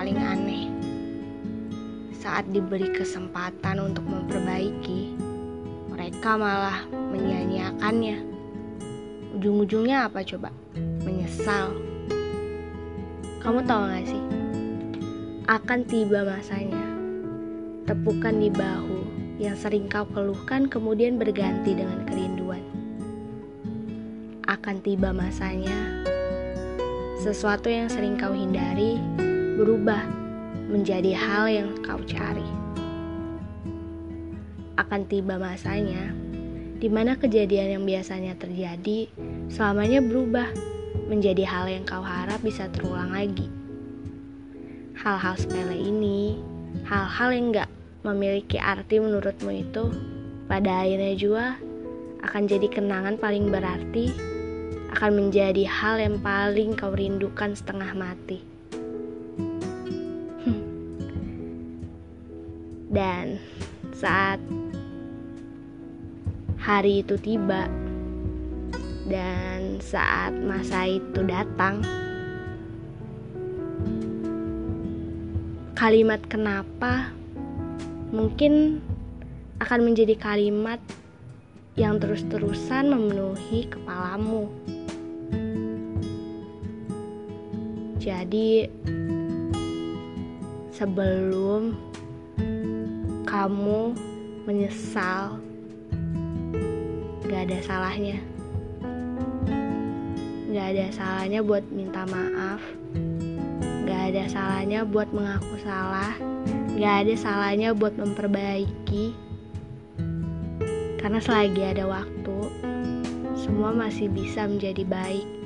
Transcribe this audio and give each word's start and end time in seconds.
paling 0.00 0.16
aneh. 0.16 0.64
Saat 2.16 2.48
diberi 2.56 2.88
kesempatan 2.88 3.78
untuk 3.78 4.02
memperbaiki, 4.08 5.12
mereka 5.92 6.40
malah 6.40 6.88
menyia-nyiakannya. 6.90 8.18
Ujung-ujungnya 9.36 10.08
apa 10.08 10.24
coba? 10.24 10.48
Menyesal. 11.04 11.76
Kamu 13.44 13.60
tahu 13.68 13.82
gak 13.92 14.08
sih? 14.08 14.22
Akan 15.44 15.84
tiba 15.84 16.24
masanya. 16.24 16.86
Tepukan 17.84 18.40
di 18.40 18.48
bahu 18.48 19.04
yang 19.36 19.54
sering 19.54 19.84
kau 19.86 20.08
keluhkan 20.16 20.64
kemudian 20.64 21.20
berganti 21.20 21.76
dengan 21.76 22.08
kerinduan. 22.08 22.64
Akan 24.48 24.80
tiba 24.80 25.12
masanya 25.12 25.99
sesuatu 27.20 27.68
yang 27.68 27.84
sering 27.92 28.16
kau 28.16 28.32
hindari 28.32 28.96
berubah 29.60 30.08
menjadi 30.72 31.12
hal 31.12 31.52
yang 31.52 31.68
kau 31.84 32.00
cari. 32.08 32.48
Akan 34.80 35.04
tiba 35.04 35.36
masanya 35.36 36.16
di 36.80 36.88
mana 36.88 37.20
kejadian 37.20 37.76
yang 37.76 37.84
biasanya 37.84 38.40
terjadi 38.40 39.12
selamanya 39.52 40.00
berubah 40.00 40.48
menjadi 41.12 41.44
hal 41.44 41.68
yang 41.68 41.84
kau 41.84 42.00
harap 42.00 42.40
bisa 42.40 42.72
terulang 42.72 43.12
lagi. 43.12 43.52
Hal-hal 44.96 45.36
sepele 45.36 45.76
ini, 45.76 46.40
hal-hal 46.88 47.36
yang 47.36 47.52
gak 47.52 47.68
memiliki 48.00 48.56
arti 48.56 48.96
menurutmu 48.96 49.52
itu, 49.60 49.92
pada 50.48 50.88
akhirnya 50.88 51.12
juga 51.20 51.60
akan 52.24 52.48
jadi 52.48 52.64
kenangan 52.72 53.20
paling 53.20 53.52
berarti 53.52 54.08
akan 54.90 55.10
menjadi 55.26 55.64
hal 55.70 56.02
yang 56.02 56.18
paling 56.18 56.74
kau 56.74 56.90
rindukan 56.90 57.54
setengah 57.54 57.94
mati. 57.94 58.42
Hmm. 60.42 60.62
Dan 62.90 63.38
saat 63.94 64.42
hari 66.58 67.06
itu 67.06 67.14
tiba 67.22 67.70
dan 69.06 69.78
saat 69.78 70.34
masa 70.42 70.90
itu 70.90 71.22
datang, 71.22 71.86
kalimat 75.78 76.20
kenapa 76.26 77.14
mungkin 78.10 78.82
akan 79.62 79.80
menjadi 79.86 80.18
kalimat 80.18 80.82
yang 81.78 82.02
terus-terusan 82.02 82.90
memenuhi 82.90 83.70
kepalamu. 83.70 84.50
Jadi, 88.00 88.64
sebelum 90.72 91.76
kamu 93.28 93.92
menyesal, 94.48 95.36
gak 97.28 97.44
ada 97.44 97.58
salahnya. 97.60 98.16
Gak 100.48 100.66
ada 100.72 100.86
salahnya 100.96 101.44
buat 101.44 101.60
minta 101.68 102.08
maaf, 102.08 102.64
gak 103.84 104.16
ada 104.16 104.24
salahnya 104.32 104.88
buat 104.88 105.12
mengaku 105.12 105.60
salah, 105.60 106.16
gak 106.80 107.04
ada 107.04 107.14
salahnya 107.20 107.76
buat 107.76 108.00
memperbaiki. 108.00 109.12
Karena 110.96 111.20
selagi 111.20 111.62
ada 111.68 111.84
waktu, 111.84 112.38
semua 113.36 113.76
masih 113.76 114.08
bisa 114.08 114.48
menjadi 114.48 114.88
baik 114.88 115.39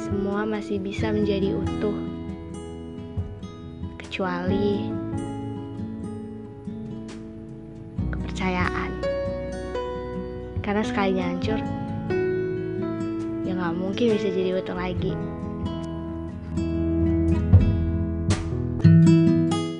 semua 0.00 0.48
masih 0.48 0.80
bisa 0.80 1.12
menjadi 1.12 1.56
utuh, 1.56 1.98
kecuali 4.00 4.88
kepercayaan. 8.12 8.90
Karena 10.62 10.82
sekali 10.86 11.18
hancur, 11.18 11.58
ya 13.42 13.52
nggak 13.52 13.74
mungkin 13.76 14.14
bisa 14.14 14.28
jadi 14.30 14.60
utuh 14.62 14.76
lagi. 14.78 15.12